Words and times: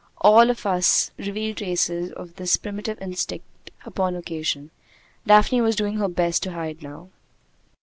All 0.21 0.49
of 0.49 0.65
us 0.65 1.11
reveal 1.19 1.53
traces 1.53 2.11
of 2.13 2.35
this 2.37 2.57
primitive 2.57 2.99
instinct 2.99 3.69
upon 3.85 4.15
occasion. 4.15 4.71
Daphne 5.27 5.61
was 5.61 5.75
doing 5.75 5.97
her 5.97 6.07
best 6.09 6.41
to 6.41 6.53
hide 6.53 6.81
now. 6.81 7.09